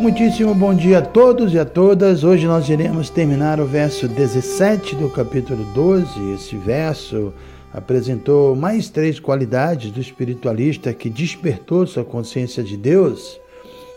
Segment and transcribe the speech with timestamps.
[0.00, 2.24] Muitíssimo bom dia a todos e a todas.
[2.24, 6.32] Hoje nós iremos terminar o verso 17 do capítulo 12.
[6.32, 7.34] Esse verso
[7.70, 13.38] apresentou mais três qualidades do espiritualista que despertou sua consciência de Deus.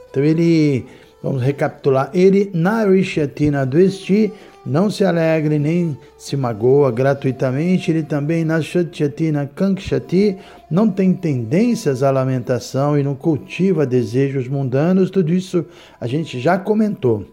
[0.10, 0.86] Então ele,
[1.24, 4.30] vamos recapitular, ele narishatina dvesti,
[4.66, 10.38] não se alegre nem se magoa gratuitamente, ele também nashatyatina kankshati,
[10.72, 15.66] não tem tendências à lamentação e não cultiva desejos mundanos, tudo isso
[16.00, 17.26] a gente já comentou.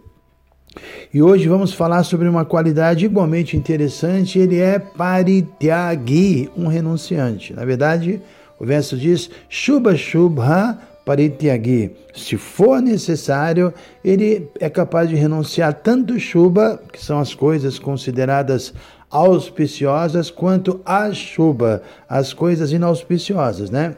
[1.13, 7.53] E hoje vamos falar sobre uma qualidade igualmente interessante, ele é parityagi, um renunciante.
[7.53, 8.21] Na verdade,
[8.59, 10.79] o verso diz Shubha Shubha
[11.11, 11.91] Parityagi.
[12.15, 18.73] Se for necessário, ele é capaz de renunciar tanto Shubha, que são as coisas consideradas
[19.11, 23.97] auspiciosas, quanto a Shubha, as coisas inauspiciosas, né?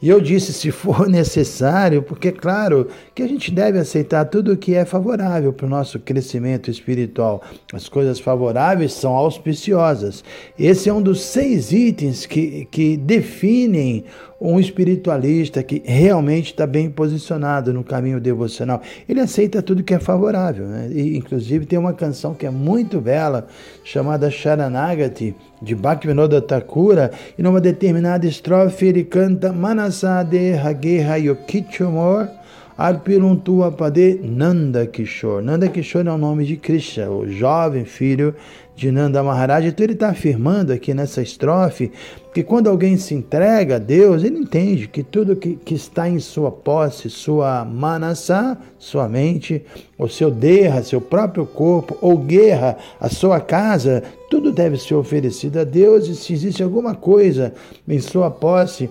[0.00, 4.56] E eu disse, se for necessário, porque claro que a gente deve aceitar tudo o
[4.56, 7.42] que é favorável para o nosso crescimento espiritual.
[7.72, 10.22] As coisas favoráveis são auspiciosas.
[10.58, 14.04] Esse é um dos seis itens que, que definem
[14.40, 18.80] um espiritualista que realmente está bem posicionado no caminho devocional.
[19.08, 20.66] Ele aceita tudo que é favorável.
[20.66, 20.90] Né?
[20.92, 23.48] E, inclusive tem uma canção que é muito bela,
[23.82, 29.52] chamada Sharanagati, de Bhaktivinoda Thakura, e numa determinada estrofe ele canta
[29.88, 32.28] Manasade Hageha Yokichomor
[32.76, 35.44] Arpiruntua Pade Nanda Kishore.
[35.44, 38.34] Nanda Kishore é o nome de Krishna, o jovem filho
[38.76, 39.66] de Nanda Maharaj.
[39.66, 41.90] Então ele está afirmando aqui nessa estrofe
[42.32, 46.20] que quando alguém se entrega a Deus, ele entende que tudo que, que está em
[46.20, 49.64] sua posse, sua manasa, sua mente,
[49.98, 55.58] o seu derra, seu próprio corpo, ou guerra, a sua casa, tudo deve ser oferecido
[55.58, 56.06] a Deus.
[56.06, 57.52] E se existe alguma coisa
[57.88, 58.88] em sua posse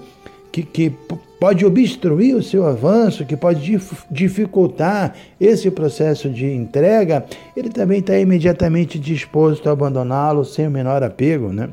[0.64, 0.96] que, que
[1.40, 3.80] pode obstruir o seu avanço, que pode
[4.10, 7.26] dificultar esse processo de entrega,
[7.56, 11.70] ele também está imediatamente disposto a abandoná-lo sem o menor apego, né?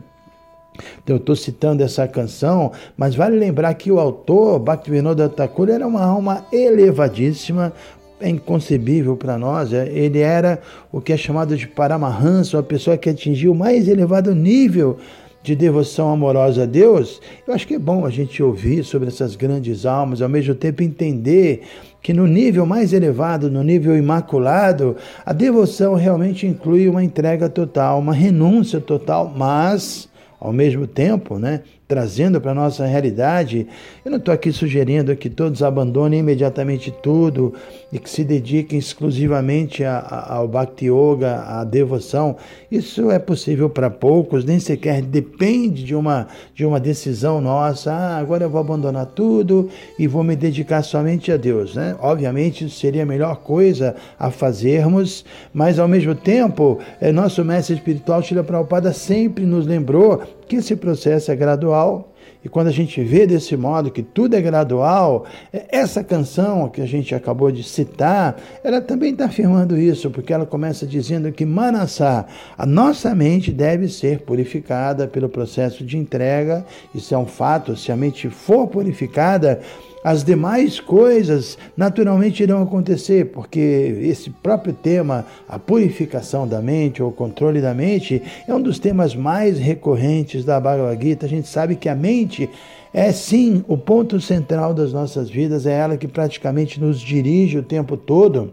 [1.07, 6.05] Eu estou citando essa canção, mas vale lembrar que o autor, Bhaktivinoda Thakur, era uma
[6.05, 7.73] alma elevadíssima,
[8.21, 9.73] é inconcebível para nós.
[9.73, 13.87] É, ele era o que é chamado de Paramahansa, uma pessoa que atingiu o mais
[13.87, 14.99] elevado nível
[15.45, 19.37] de devoção amorosa a Deus, eu acho que é bom a gente ouvir sobre essas
[19.37, 21.61] grandes almas, ao mesmo tempo entender
[22.01, 27.99] que no nível mais elevado, no nível imaculado, a devoção realmente inclui uma entrega total,
[27.99, 30.09] uma renúncia total, mas
[30.41, 33.67] ao mesmo tempo, né, trazendo para a nossa realidade,
[34.05, 37.53] eu não estou aqui sugerindo que todos abandonem imediatamente tudo
[37.93, 42.37] e que se dediquem exclusivamente a, a, ao Bhakti Yoga, à devoção.
[42.71, 47.93] Isso é possível para poucos, nem sequer depende de uma, de uma decisão nossa.
[47.93, 49.69] Ah, agora eu vou abandonar tudo
[49.99, 51.75] e vou me dedicar somente a Deus.
[51.75, 51.95] Né?
[52.01, 57.77] Obviamente, isso seria a melhor coisa a fazermos, mas ao mesmo tempo, é, nosso mestre
[57.77, 62.11] espiritual, Shila Prabhupada, sempre nos lembrou que esse processo é gradual.
[62.45, 66.83] E quando a gente vê desse modo que tudo é gradual, é, essa canção que
[66.83, 71.47] a gente acabou de citar, ela também está afirmando isso, porque ela começa dizendo que
[71.47, 76.67] Manassá, a nossa mente deve ser purificada pelo processo de entrega.
[76.95, 79.61] Isso é um fato, se a mente for purificada,
[80.05, 83.59] as demais coisas naturalmente irão acontecer, porque
[84.03, 88.79] esse próprio tema, a purificação da mente ou o controle da mente, é um dos
[88.79, 91.25] temas mais recorrentes da Bhagavad Gita.
[91.25, 92.51] A gente sabe que a mente
[92.93, 97.63] é sim o ponto central das nossas vidas, é ela que praticamente nos dirige o
[97.63, 98.53] tempo todo.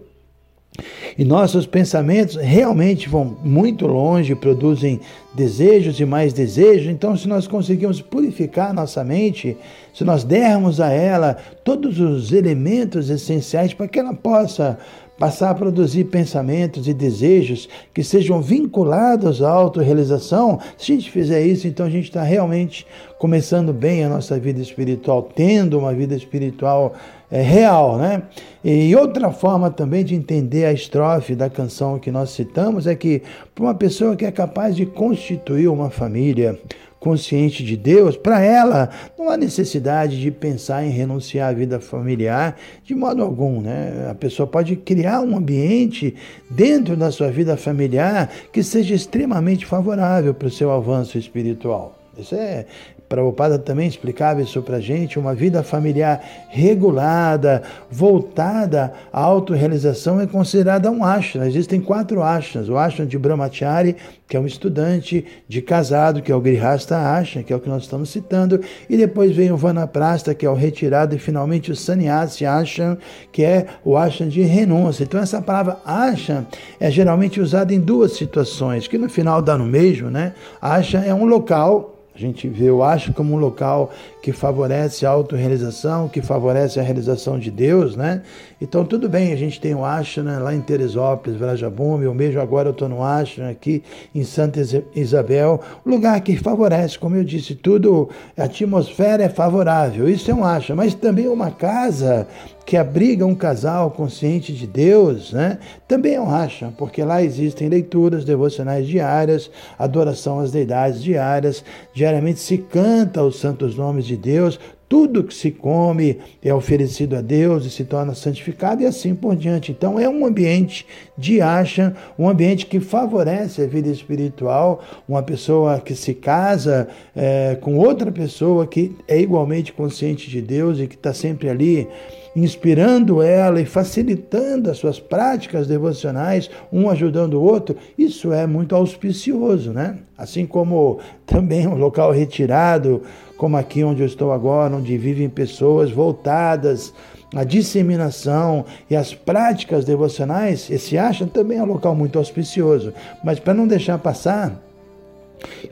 [1.18, 5.00] E nossos pensamentos realmente vão muito longe, produzem
[5.34, 6.88] desejos e mais desejos.
[6.88, 9.58] Então, se nós conseguirmos purificar nossa mente,
[9.94, 14.78] se nós dermos a ela todos os elementos essenciais para que ela possa
[15.22, 21.46] passar a produzir pensamentos e desejos que sejam vinculados à autorrealização, se a gente fizer
[21.46, 22.88] isso, então a gente está realmente
[23.20, 26.96] começando bem a nossa vida espiritual, tendo uma vida espiritual
[27.32, 28.24] é, real, né?
[28.64, 33.24] E outra forma também de entender a estrofe da canção que nós citamos é que
[33.56, 36.60] para uma pessoa que é capaz de constituir uma família,
[37.02, 42.56] consciente de Deus, para ela não há necessidade de pensar em renunciar à vida familiar
[42.84, 43.60] de modo algum.
[43.60, 44.08] Né?
[44.10, 46.16] A pessoa pode criar um ambiente
[46.48, 51.98] dentro da sua vida familiar que seja extremamente favorável para o seu avanço espiritual.
[52.16, 52.68] Isso é,
[53.12, 57.62] Prabhupada também explicava isso para a gente, uma vida familiar regulada,
[57.92, 61.44] voltada à autorrealização é considerada um ashram.
[61.44, 62.70] Existem quatro ashrams.
[62.70, 63.98] O ashram de Brahmachari,
[64.30, 67.68] que é um estudante de casado, que é o Grihasta Ashram, que é o que
[67.68, 71.76] nós estamos citando, e depois vem o Vanaprasta, que é o retirado, e finalmente o
[71.76, 72.98] Sannyasi Ashram,
[73.30, 75.04] que é o ashram de renúncia.
[75.04, 76.48] Então essa palavra ashram
[76.80, 80.34] é geralmente usada em duas situações, que no final dá no mesmo, né?
[80.62, 83.92] Ashram é um local a gente vê o Ashram como um local
[84.22, 88.22] que favorece a autorrealização, que favorece a realização de Deus, né?
[88.60, 92.42] Então, tudo bem, a gente tem o Ashram né, lá em Teresópolis, Vrajabum, eu mesmo
[92.42, 93.82] agora eu estou no Ashram aqui
[94.14, 94.62] em Santa
[94.94, 100.44] Isabel, lugar que favorece, como eu disse, tudo, a atmosfera é favorável, isso é um
[100.44, 102.28] Ashram, mas também uma casa
[102.66, 105.60] que abriga um casal consciente de Deus, né?
[105.88, 111.64] Também é um Ashram, porque lá existem leituras devocionais diárias, adoração às deidades diárias,
[111.94, 114.60] diariamente se canta os santos nomes de Deus,
[114.92, 119.38] tudo que se come é oferecido a Deus e se torna santificado e assim por
[119.38, 119.72] diante.
[119.72, 120.86] Então é um ambiente
[121.18, 127.58] de acha, um ambiente que favorece a vida espiritual, uma pessoa que se casa é,
[127.62, 131.88] com outra pessoa que é igualmente consciente de Deus e que está sempre ali
[132.36, 138.76] inspirando ela e facilitando as suas práticas devocionais, um ajudando o outro, isso é muito
[138.76, 139.98] auspicioso, né?
[140.18, 143.02] Assim como também um local retirado,
[143.42, 146.94] como aqui onde eu estou agora, onde vivem pessoas voltadas
[147.36, 152.94] à disseminação e às práticas devocionais, esse acha também é um local muito auspicioso.
[153.24, 154.62] Mas para não deixar passar,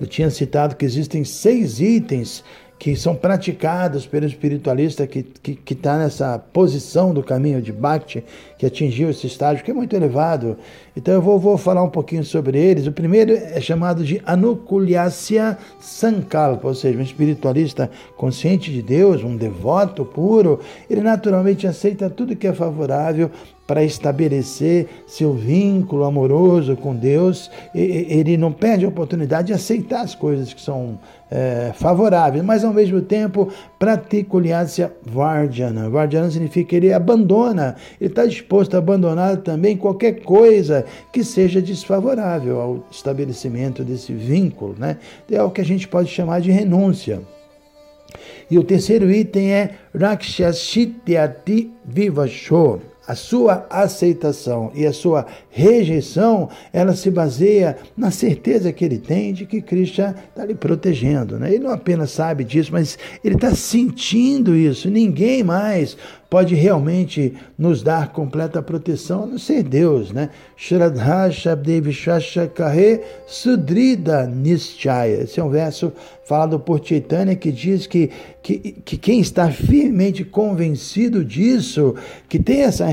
[0.02, 2.44] eu tinha citado que existem seis itens
[2.80, 7.74] que são praticados pelo espiritualista que está que, que tá nessa posição do caminho de
[7.74, 8.24] Bhakti,
[8.58, 10.58] que atingiu esse estágio, que é muito elevado.
[10.96, 12.88] Então eu vou, vou falar um pouquinho sobre eles.
[12.88, 19.36] O primeiro é chamado de Anukulyasya Sankalpa, ou seja, um espiritualista consciente de Deus, um
[19.36, 23.30] devoto puro, ele naturalmente aceita tudo que é favorável
[23.70, 30.16] para estabelecer seu vínculo amoroso com Deus, ele não perde a oportunidade de aceitar as
[30.16, 30.98] coisas que são
[31.30, 35.88] é, favoráveis, mas ao mesmo tempo praticuliácia vardhana.
[35.88, 40.84] Vardhana significa que ele abandona, ele está disposto a abandonar também qualquer coisa
[41.14, 44.98] que seja desfavorável ao estabelecimento desse vínculo, né?
[45.30, 47.22] É o que a gente pode chamar de renúncia.
[48.50, 52.80] E o terceiro item é Rakshashityati Vivasho
[53.10, 59.34] a sua aceitação e a sua rejeição, ela se baseia na certeza que ele tem
[59.34, 61.40] de que Cristo está lhe protegendo.
[61.40, 61.56] Né?
[61.56, 64.92] Ele não apenas sabe disso, mas ele está sentindo isso.
[64.92, 65.98] Ninguém mais
[66.30, 70.30] pode realmente nos dar completa proteção, a não ser Deus, né?
[70.56, 71.32] Shraddha
[73.26, 75.24] Sudrida Nischaya.
[75.24, 75.92] Esse é um verso
[76.24, 78.12] falado por Chaitanya que diz que,
[78.44, 81.96] que, que quem está firmemente convencido disso,
[82.28, 82.86] que tem essa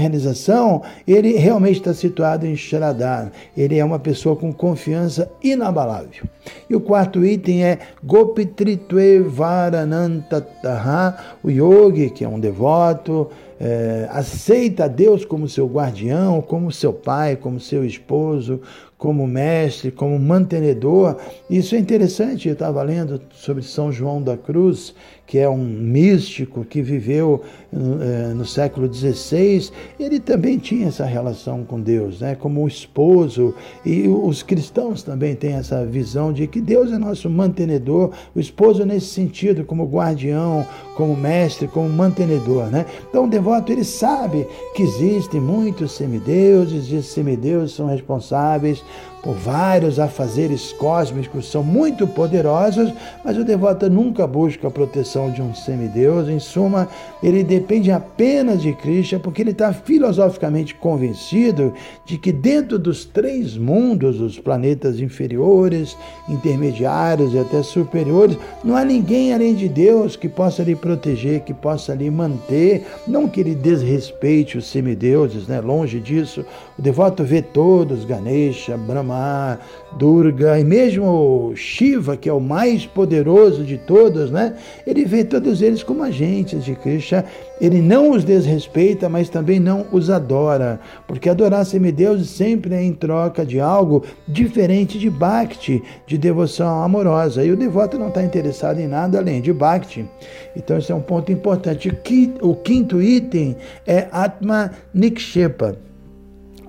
[1.06, 3.32] ele realmente está situado em Shraddha.
[3.56, 6.25] Ele é uma pessoa com confiança inabalável.
[6.69, 14.88] E o quarto item é Gopitritve Varanantataha, o yogi, que é um devoto, é, aceita
[14.88, 18.61] Deus como seu guardião, como seu pai, como seu esposo,
[18.99, 21.17] como mestre, como mantenedor.
[21.50, 24.95] Isso é interessante, eu estava lendo sobre São João da Cruz,
[25.26, 31.65] que é um místico que viveu eh, no século XVI, ele também tinha essa relação
[31.65, 32.37] com Deus, né?
[32.37, 33.53] como esposo,
[33.85, 38.85] e os cristãos também têm essa visão de que Deus é nosso mantenedor, o esposo
[38.85, 40.65] nesse sentido, como guardião,
[40.97, 42.67] como mestre, como mantenedor.
[42.67, 42.87] Né?
[43.09, 48.83] Então o devoto ele sabe que existem muitos semideuses, e esses semideuses são responsáveis
[49.26, 52.92] por vários afazeres cósmicos, são muito poderosos,
[53.25, 56.28] mas o devoto nunca busca a proteção de um semideus.
[56.28, 56.88] Em suma,
[57.21, 63.59] ele depende apenas de Krishna, porque ele está filosoficamente convencido de que dentro dos três
[63.59, 65.97] mundos, os planetas inferiores,
[66.28, 71.52] intermediários e até superiores, não há ninguém além de Deus que possa lhe proteger, que
[71.52, 75.61] possa lhe manter, não que ele desrespeite os semideuses, né?
[75.61, 76.45] longe disso.
[76.78, 79.59] O devoto vê todos, Ganesha, Brahma,
[79.97, 84.54] Durga e mesmo Shiva, que é o mais poderoso de todos, né?
[84.87, 87.25] Ele vê todos eles como agentes de Krishna.
[87.59, 90.78] Ele não os desrespeita, mas também não os adora,
[91.09, 97.42] porque adorar semideuses sempre é em troca de algo diferente de Bhakti, de devoção amorosa.
[97.42, 100.04] E o devoto não está interessado em nada além de Bhakti.
[100.54, 101.88] Então, esse é um ponto importante.
[102.42, 103.56] O quinto item
[103.87, 105.78] é Atma Nikshepa.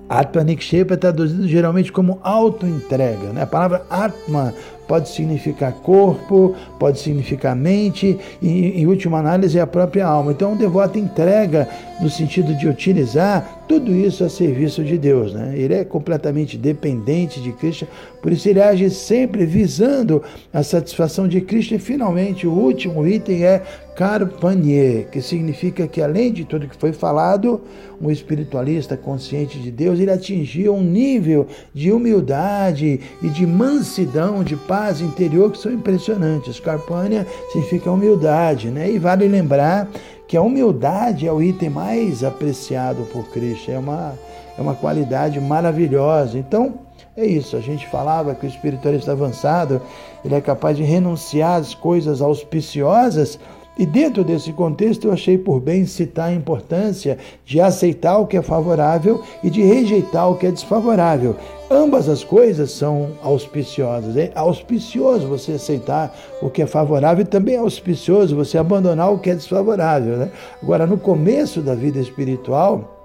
[0.08, 3.32] Atma Nikshepa é traduzido geralmente como auto-entrega.
[3.32, 3.42] Né?
[3.42, 4.54] A palavra Atma
[4.86, 10.32] pode significar corpo, pode significar mente e, em última análise, é a própria alma.
[10.32, 11.68] Então, o devoto entrega
[12.00, 15.34] no sentido de utilizar tudo isso a serviço de Deus.
[15.34, 15.52] Né?
[15.54, 17.86] Ele é completamente dependente de Cristo,
[18.22, 20.22] por isso ele age sempre visando
[20.52, 21.74] a satisfação de Cristo.
[21.74, 23.62] E, finalmente, o último item é
[23.94, 27.60] Karpanye, que significa que, além de tudo que foi falado,
[28.00, 34.56] um espiritualista consciente de Deus, ele atingiu um nível de humildade e de mansidão, de
[34.56, 36.60] paz interior que são impressionantes.
[36.60, 38.90] Karpanya significa humildade, né?
[38.90, 39.90] E vale lembrar
[40.28, 44.12] que a humildade é o item mais apreciado por Cristo, é uma,
[44.58, 46.38] é uma qualidade maravilhosa.
[46.38, 46.74] Então,
[47.16, 49.80] é isso, a gente falava que o espiritualista avançado,
[50.22, 53.40] ele é capaz de renunciar às coisas auspiciosas
[53.78, 58.36] e dentro desse contexto, eu achei por bem citar a importância de aceitar o que
[58.36, 61.36] é favorável e de rejeitar o que é desfavorável.
[61.70, 64.16] Ambas as coisas são auspiciosas.
[64.16, 69.18] É auspicioso você aceitar o que é favorável e também é auspicioso você abandonar o
[69.20, 70.16] que é desfavorável.
[70.16, 70.30] Né?
[70.60, 72.97] Agora, no começo da vida espiritual,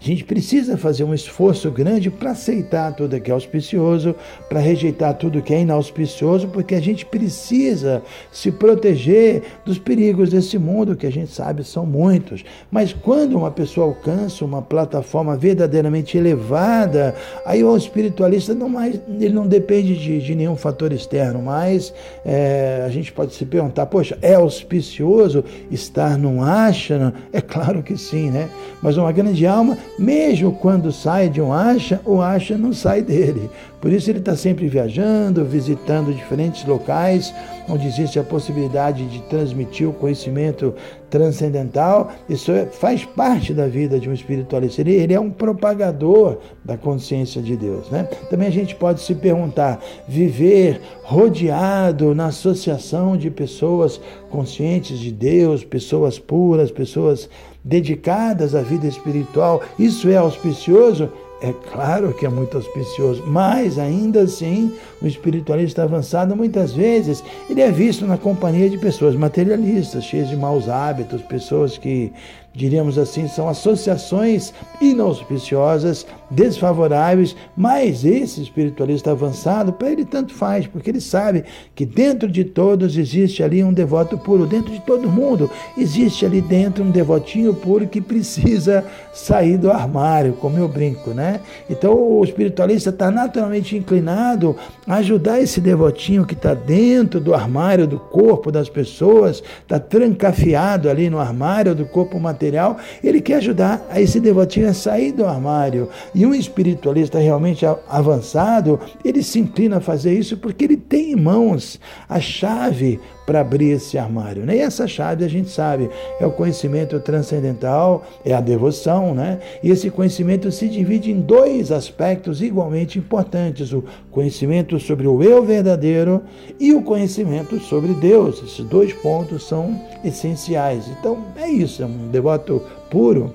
[0.00, 4.14] a gente precisa fazer um esforço grande para aceitar tudo que é auspicioso,
[4.48, 8.02] para rejeitar tudo que é inauspicioso, porque a gente precisa
[8.32, 12.42] se proteger dos perigos desse mundo, que a gente sabe são muitos.
[12.70, 17.14] Mas quando uma pessoa alcança uma plataforma verdadeiramente elevada,
[17.44, 21.92] aí o espiritualista não mais, ele não depende de, de nenhum fator externo, mas
[22.24, 27.12] é, a gente pode se perguntar, poxa, é auspicioso estar num ashana?
[27.34, 28.48] É claro que sim, né?
[28.80, 33.50] Mas uma grande alma mesmo quando sai de um acha, o acha não sai dele.
[33.82, 37.34] Por isso ele está sempre viajando, visitando diferentes locais
[37.68, 40.74] onde existe a possibilidade de transmitir o conhecimento
[41.10, 42.12] transcendental.
[42.28, 44.80] Isso é, faz parte da vida de um espiritualista.
[44.80, 47.90] Ele, ele, é um propagador da consciência de Deus.
[47.90, 48.04] Né?
[48.30, 55.62] Também a gente pode se perguntar: viver rodeado na associação de pessoas conscientes de Deus,
[55.62, 57.28] pessoas puras, pessoas
[57.64, 61.10] dedicadas à vida espiritual, isso é auspicioso?
[61.42, 67.60] É claro que é muito auspicioso, mas ainda assim, o espiritualista avançado, muitas vezes, ele
[67.60, 72.12] é visto na companhia de pessoas materialistas, cheias de maus hábitos, pessoas que
[72.52, 80.90] diríamos assim, são associações inauspiciosas, desfavoráveis, mas esse espiritualista avançado, para ele tanto faz, porque
[80.90, 85.50] ele sabe que dentro de todos existe ali um devoto puro, dentro de todo mundo
[85.78, 91.40] existe ali dentro um devotinho puro que precisa sair do armário, como eu brinco, né?
[91.68, 94.56] Então o espiritualista está naturalmente inclinado
[94.96, 101.08] ajudar esse devotinho que está dentro do armário do corpo das pessoas, está trancafiado ali
[101.08, 105.88] no armário do corpo material ele quer ajudar a esse devotinho a sair do armário.
[106.14, 111.16] E um espiritualista realmente avançado, ele se inclina a fazer isso porque ele tem em
[111.16, 111.78] mãos
[112.08, 114.44] a chave para abrir esse armário.
[114.44, 114.56] Né?
[114.56, 119.38] E essa chave a gente sabe, é o conhecimento transcendental, é a devoção, né?
[119.62, 125.44] E esse conhecimento se divide em dois aspectos igualmente importantes: o conhecimento sobre o eu
[125.44, 126.24] verdadeiro
[126.58, 128.42] e o conhecimento sobre Deus.
[128.42, 130.88] Esses dois pontos são essenciais.
[130.88, 132.60] Então é isso, é um devoto
[132.90, 133.32] puro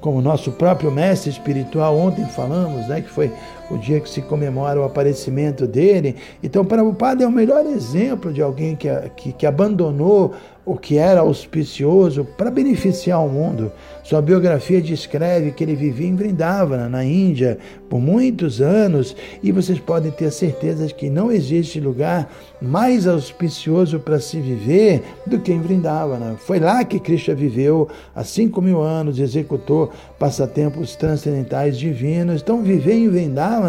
[0.00, 3.30] como nosso próprio mestre espiritual ontem falamos, né, que foi
[3.70, 6.16] o dia que se comemora o aparecimento dele.
[6.42, 10.34] Então, padre é o melhor exemplo de alguém que, que, que abandonou
[10.64, 13.72] o que era auspicioso para beneficiar o mundo.
[14.04, 17.58] Sua biografia descreve que ele vivia em Vrindavana, na Índia,
[17.88, 23.98] por muitos anos, e vocês podem ter certeza de que não existe lugar mais auspicioso
[23.98, 26.36] para se viver do que em Vrindavana.
[26.36, 32.42] Foi lá que Krishna viveu há cinco mil anos, executou passatempos transcendentais divinos.
[32.42, 33.59] Então, viver em Vrindavana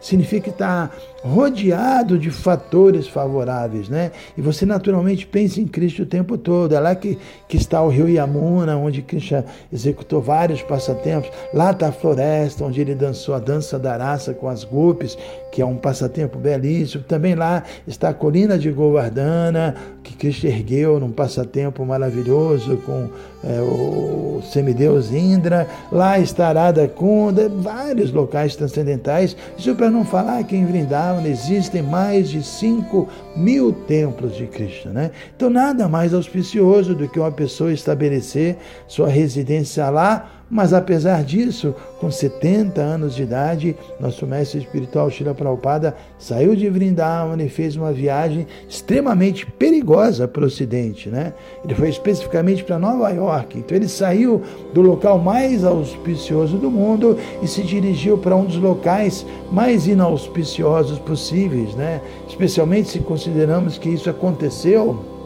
[0.00, 4.10] significa estar rodeado de fatores favoráveis, né?
[4.36, 6.74] E você naturalmente pensa em Cristo o tempo todo.
[6.74, 11.30] É lá que, que está o rio Yamuna, onde Krishna executou vários passatempos.
[11.52, 15.16] Lá está a floresta, onde ele dançou a dança da raça com as gopis,
[15.52, 17.04] que é um passatempo belíssimo.
[17.04, 19.74] Também lá está a colina de Govardhana,
[20.10, 23.08] que Cristo ergueu num passatempo maravilhoso com
[23.44, 29.36] é, o semideus Indra, lá está Arada Kunda, vários locais transcendentais.
[29.56, 34.92] Isso para não falar que em Vrindavan existem mais de 5 mil templos de Krishna.
[34.92, 35.10] Né?
[35.36, 38.56] Então, nada mais auspicioso do que uma pessoa estabelecer
[38.88, 45.32] sua residência lá mas apesar disso, com 70 anos de idade, nosso mestre espiritual Shila
[45.32, 51.08] Prabhupada saiu de Vrindavan e fez uma viagem extremamente perigosa para o Ocidente.
[51.08, 51.32] Né?
[51.64, 53.58] Ele foi especificamente para Nova York.
[53.58, 54.42] Então ele saiu
[54.74, 60.98] do local mais auspicioso do mundo e se dirigiu para um dos locais mais inauspiciosos
[60.98, 62.00] possíveis, né?
[62.28, 65.19] especialmente se consideramos que isso aconteceu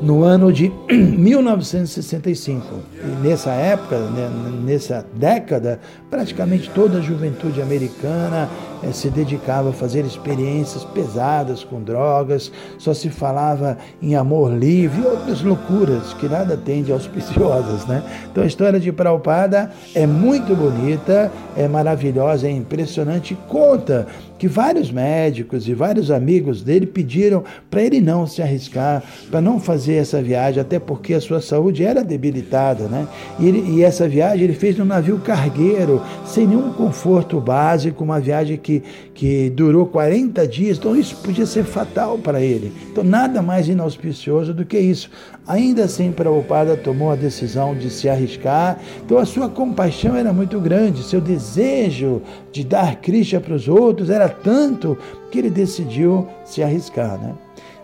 [0.00, 2.66] no ano de 1965.
[3.02, 4.30] E nessa época, né,
[4.64, 5.80] nessa década,
[6.10, 8.48] praticamente toda a juventude americana
[8.92, 15.06] se dedicava a fazer experiências pesadas com drogas, só se falava em amor livre e
[15.06, 17.80] outras loucuras que nada tem de auspiciosas.
[17.90, 18.02] Né?
[18.30, 24.06] Então a história de Prabhupada é muito bonita, é maravilhosa, é impressionante, conta
[24.40, 29.60] que vários médicos e vários amigos dele pediram para ele não se arriscar, para não
[29.60, 33.06] fazer essa viagem, até porque a sua saúde era debilitada, né?
[33.38, 38.18] E, ele, e essa viagem ele fez num navio cargueiro, sem nenhum conforto básico, uma
[38.18, 38.69] viagem que,
[39.14, 42.72] que durou 40 dias, então isso podia ser fatal para ele.
[42.90, 45.10] Então nada mais inauspicioso do que isso.
[45.46, 50.60] Ainda assim, Prabhupada tomou a decisão de se arriscar, então a sua compaixão era muito
[50.60, 52.22] grande, seu desejo
[52.52, 54.96] de dar Krishna para os outros era tanto
[55.30, 57.34] que ele decidiu se arriscar, né?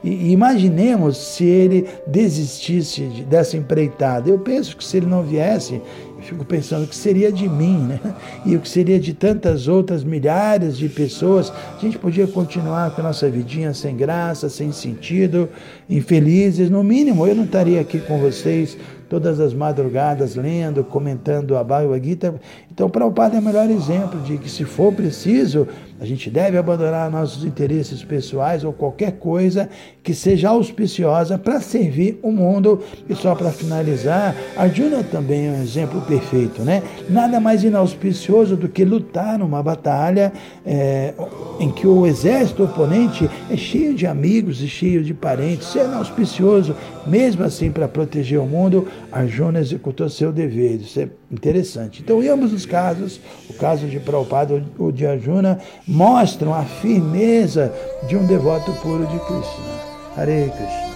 [0.04, 4.30] E imaginemos se ele desistisse dessa empreitada.
[4.30, 5.82] Eu penso que se ele não viesse,
[6.26, 8.00] fico pensando o que seria de mim, né?
[8.45, 11.52] E o que seria de tantas outras milhares de pessoas.
[11.76, 15.49] A gente podia continuar com a nossa vidinha sem graça, sem sentido,
[15.88, 16.68] infelizes.
[16.68, 18.76] No mínimo, eu não estaria aqui com vocês
[19.08, 22.34] todas as madrugadas lendo, comentando a Bhagavad Gita.
[22.70, 25.66] Então, para o Padre é o melhor exemplo de que, se for preciso,
[25.98, 29.68] a gente deve abandonar nossos interesses pessoais ou qualquer coisa
[30.02, 32.82] que seja auspiciosa para servir o mundo.
[33.08, 36.82] E só para finalizar, Arjuna também é um exemplo perfeito, né?
[37.08, 40.32] Nada mais inauspicioso do que lutar numa batalha
[40.66, 41.14] é,
[41.58, 46.75] em que o exército oponente é cheio de amigos e cheio de parentes, sendo auspicioso,
[47.06, 50.80] mesmo assim, para proteger o mundo, Arjuna executou seu dever.
[50.80, 52.02] Isso é interessante.
[52.02, 57.73] Então, em ambos os casos, o caso de Prabhupada ou de Arjuna, mostram a firmeza
[58.08, 59.97] de um devoto puro de Krishna.
[60.16, 60.96] Hare Krishna.